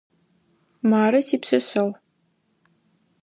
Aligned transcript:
Мары 0.89 1.19
сипшъэшъэгъу. 1.27 1.91